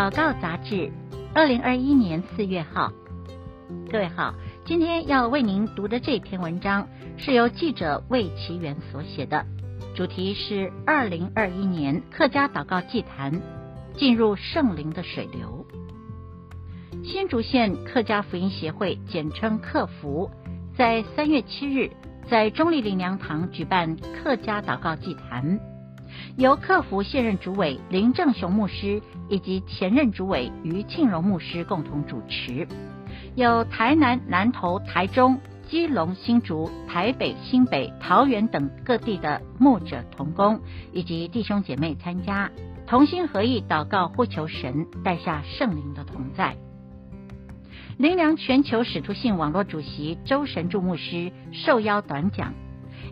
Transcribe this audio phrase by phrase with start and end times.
[0.00, 0.90] 祷告杂志，
[1.34, 2.90] 二零二一年四月号。
[3.92, 4.34] 各位好，
[4.64, 6.88] 今天要为您读的这篇文章
[7.18, 9.44] 是由记者魏奇元所写的，
[9.94, 13.42] 主题是二零二一年客家祷告祭坛
[13.94, 15.66] 进入圣灵的水流。
[17.04, 20.30] 新竹县客家福音协会，简称客福，
[20.78, 21.90] 在三月七日
[22.26, 25.60] 在中坜灵粮堂举办客家祷告祭坛。
[26.36, 32.66] 由客服现任主委林正雄牧师以及前任主委于庆荣牧师共同主持，
[33.34, 35.38] 有台南、南投、台中、
[35.68, 40.60] 基隆、新竹、台北、新北、桃园等各地的牧者同工
[40.92, 42.50] 以及弟兄姐妹参加，
[42.86, 46.56] 同心合意祷告，呼求神带下圣灵的同在。
[47.98, 52.54] 灵粮全球使徒信网络主席周神助牧师受邀短讲。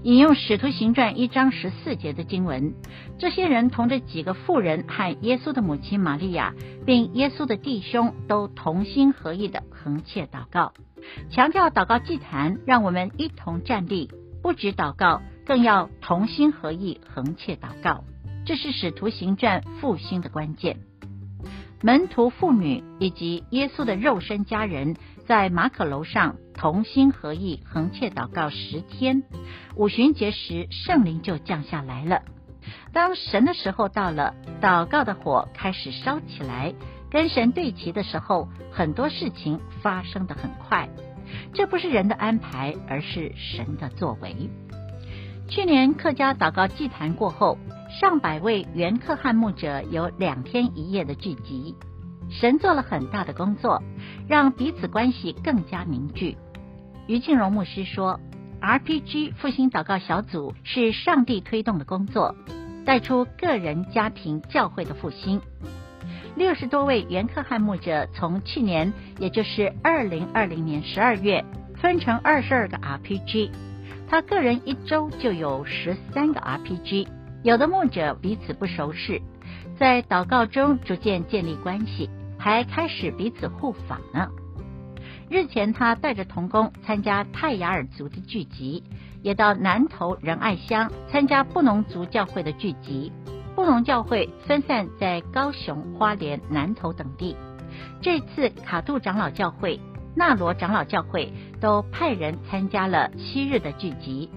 [0.05, 2.75] 引用《使徒行传》一章十四节的经文，
[3.19, 6.54] 这些人同着几个妇人和耶稣的母亲玛利亚，
[6.87, 10.73] 并耶稣的弟兄，都同心合意的恒切祷告，
[11.30, 14.09] 强调祷告祭坛，让我们一同站立，
[14.41, 18.04] 不止祷告，更要同心合意恒切祷告。
[18.46, 20.79] 这是《使徒行传》复兴的关键。
[21.82, 29.23] 门徒、妇女以及耶稣的肉身家人，在马可楼上同心合意恒切祷告十天。
[29.76, 32.23] 五旬节时，圣灵就降下来了。
[32.92, 36.74] 当神的时候到了，祷告的火开始烧起来，
[37.10, 40.88] 跟神对齐的时候，很多事情发生得很快。
[41.54, 44.51] 这不是人的安排，而是神的作为。
[45.48, 47.56] 去年客家祷告祭坛过后。
[48.01, 51.74] 上百位原客汉牧者有两天一夜的聚集，
[52.29, 53.82] 神做了很大的工作，
[54.29, 56.36] 让彼此关系更加凝聚。
[57.09, 58.20] 于庆荣牧师说
[58.60, 62.37] ：“RPG 复兴祷告小组是上帝推动的工作，
[62.84, 65.41] 带出个人、家庭、教会的复兴。
[66.36, 71.42] 六十多位原客汉牧者从去年，也就是二零二零年十二月，
[71.76, 73.52] 分成二十二个 RPG，
[74.06, 77.08] 他个人一周就有十三个 RPG。”
[77.42, 79.22] 有的牧者彼此不熟识，
[79.78, 84.28] 在祷告中逐渐建立关系，还开始彼此互访呢。
[85.30, 88.82] 日前，他带着童工参加泰雅尔族的聚集，
[89.22, 93.12] 也到南投仁爱乡参加布农族教会的聚集。
[93.54, 97.36] 布农教会分散在高雄、花莲、南投等地。
[98.00, 99.80] 这次卡杜长老教会、
[100.14, 104.30] 纳罗长老教会都派人参加了七日的聚集。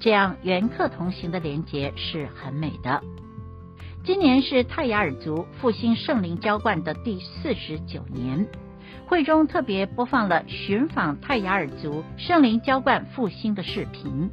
[0.00, 3.02] 这样原客同行的连结是很美的。
[4.04, 8.48] 今年是泰雅尔族复兴圣灵浇灌的第四十九年，
[9.06, 14.30] 会中特别播放了寻访泰雅尔族圣灵浇灌复兴的视频，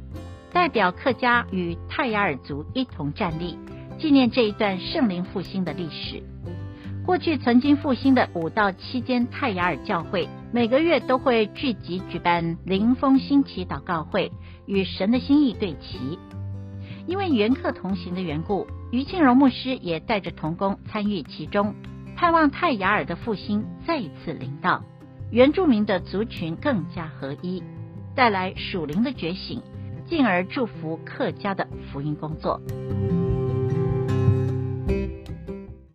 [0.52, 3.58] 代表客家与泰雅尔族一同站立，
[3.98, 6.22] 纪念这一段圣灵复兴的历史。
[7.04, 14.30] 过去曾经复兴的五到七间泰雅尔教会，每个月都会聚集举办灵风兴起祷告会，
[14.66, 16.18] 与神的心意对齐。
[17.06, 21.74] 因为原客同行的缘故，于庆荣牧师也带着同工参与其中，
[22.16, 24.84] 盼望泰雅尔的复兴再一次临到，
[25.30, 27.62] 原住民的族群更加合一，
[28.14, 29.62] 带来属灵的觉醒，
[30.06, 32.60] 进而祝福客家的福音工作。